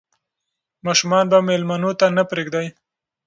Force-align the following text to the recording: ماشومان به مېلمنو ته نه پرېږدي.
ماشومان 0.85 1.25
به 1.31 1.37
مېلمنو 1.47 1.91
ته 1.99 2.05
نه 2.17 2.23
پرېږدي. 2.29 2.67